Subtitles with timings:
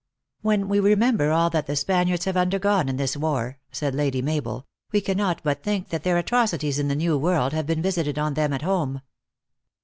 [0.41, 4.65] "When we remember all that the Spaniards have undergone in this war," said Lady Mabel,
[4.91, 8.33] "we cannot but think that their atrocities in the new world have been visited on
[8.33, 9.03] them at home."